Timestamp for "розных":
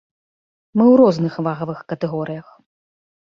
1.01-1.37